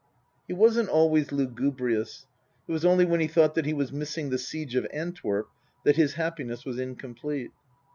[0.47, 2.25] He wasn't always lugubrious.
[2.67, 5.47] It was only when he thought that he was missing the Siege of Antwerp
[5.83, 7.51] that his happiness was incomplete.